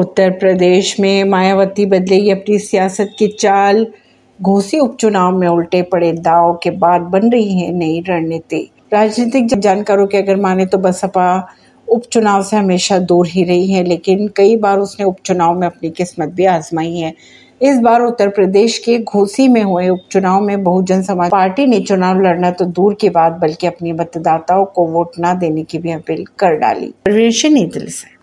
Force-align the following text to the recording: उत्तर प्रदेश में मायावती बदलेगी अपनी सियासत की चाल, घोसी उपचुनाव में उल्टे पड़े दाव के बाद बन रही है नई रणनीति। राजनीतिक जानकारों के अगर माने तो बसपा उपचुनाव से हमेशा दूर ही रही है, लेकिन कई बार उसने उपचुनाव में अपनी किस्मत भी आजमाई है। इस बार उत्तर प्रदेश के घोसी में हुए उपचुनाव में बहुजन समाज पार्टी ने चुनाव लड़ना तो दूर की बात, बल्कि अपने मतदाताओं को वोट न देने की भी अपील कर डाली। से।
उत्तर 0.00 0.30
प्रदेश 0.30 0.98
में 1.00 1.24
मायावती 1.24 1.86
बदलेगी 1.86 2.30
अपनी 2.30 2.58
सियासत 2.58 3.14
की 3.18 3.26
चाल, 3.40 3.86
घोसी 4.38 4.78
उपचुनाव 4.78 5.38
में 5.38 5.48
उल्टे 5.48 5.82
पड़े 5.82 6.12
दाव 6.12 6.52
के 6.62 6.70
बाद 6.70 7.00
बन 7.00 7.30
रही 7.30 7.58
है 7.58 7.72
नई 7.72 8.00
रणनीति। 8.08 8.68
राजनीतिक 8.92 9.58
जानकारों 9.58 10.06
के 10.06 10.18
अगर 10.18 10.36
माने 10.36 10.66
तो 10.66 10.78
बसपा 10.78 11.26
उपचुनाव 11.88 12.42
से 12.42 12.56
हमेशा 12.56 12.98
दूर 12.98 13.26
ही 13.26 13.44
रही 13.44 13.72
है, 13.72 13.82
लेकिन 13.84 14.28
कई 14.36 14.56
बार 14.56 14.78
उसने 14.78 15.06
उपचुनाव 15.06 15.58
में 15.58 15.66
अपनी 15.66 15.90
किस्मत 15.90 16.28
भी 16.28 16.44
आजमाई 16.44 16.96
है। 16.96 17.12
इस 17.62 17.78
बार 17.78 18.02
उत्तर 18.02 18.28
प्रदेश 18.28 18.78
के 18.78 18.98
घोसी 18.98 19.48
में 19.48 19.62
हुए 19.62 19.88
उपचुनाव 19.88 20.40
में 20.40 20.62
बहुजन 20.64 21.02
समाज 21.02 21.30
पार्टी 21.30 21.66
ने 21.66 21.80
चुनाव 21.80 22.20
लड़ना 22.20 22.50
तो 22.50 22.64
दूर 22.64 22.94
की 22.94 23.10
बात, 23.10 23.32
बल्कि 23.32 23.66
अपने 23.66 23.92
मतदाताओं 23.92 24.64
को 24.64 24.86
वोट 24.86 25.20
न 25.20 25.36
देने 25.38 25.62
की 25.62 25.78
भी 25.78 25.92
अपील 25.92 26.24
कर 26.38 26.56
डाली। 26.56 26.92
से। 27.08 28.19